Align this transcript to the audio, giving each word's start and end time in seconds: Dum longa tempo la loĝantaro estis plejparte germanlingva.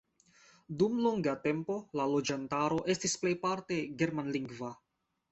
Dum 0.81 0.93
longa 1.07 1.33
tempo 1.43 1.75
la 1.99 2.07
loĝantaro 2.13 2.79
estis 2.93 3.13
plejparte 3.25 3.77
germanlingva. 4.03 4.71